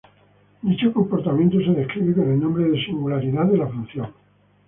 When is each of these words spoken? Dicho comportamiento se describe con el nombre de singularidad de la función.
Dicho 0.63 0.91
comportamiento 0.91 1.59
se 1.59 1.79
describe 1.79 2.15
con 2.15 2.31
el 2.31 2.39
nombre 2.39 2.63
de 2.67 2.83
singularidad 2.83 3.45
de 3.45 3.57
la 3.59 3.67
función. 3.67 4.11